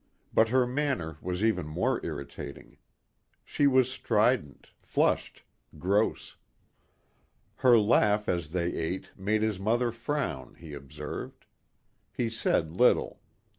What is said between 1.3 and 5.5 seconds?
even more irritating. She was strident, flushed,